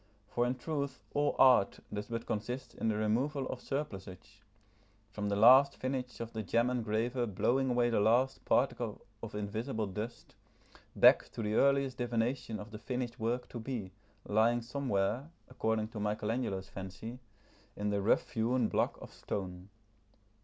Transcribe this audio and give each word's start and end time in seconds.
For 0.29 0.47
in 0.47 0.55
truth 0.55 1.03
all 1.13 1.35
art 1.37 1.79
does 1.93 2.07
but 2.07 2.25
consist 2.25 2.73
in 2.73 2.87
the 2.87 2.95
removal 2.97 3.45
of 3.49 3.61
surplusage, 3.61 4.41
from 5.11 5.29
the 5.29 5.35
last 5.35 5.77
finish 5.77 6.19
of 6.19 6.33
the 6.33 6.41
gem 6.41 6.71
engraver 6.71 7.27
blowing 7.27 7.69
away 7.69 7.91
the 7.91 7.99
last 7.99 8.43
particle 8.43 9.05
of 9.21 9.35
invisible 9.35 9.85
dust, 9.85 10.33
back 10.95 11.29
to 11.33 11.43
the 11.43 11.53
earliest 11.53 11.99
divination 11.99 12.59
of 12.59 12.71
the 12.71 12.79
finished 12.79 13.19
work 13.19 13.47
to 13.49 13.59
be, 13.59 13.91
lying 14.25 14.63
somewhere, 14.63 15.29
according 15.49 15.89
to 15.89 15.99
Michelangelo's 15.99 16.67
fancy, 16.67 17.19
in 17.75 17.91
the 17.91 18.01
rough 18.01 18.31
hewn 18.31 18.69
block 18.69 18.99
of 19.03 19.13
stone. 19.13 19.69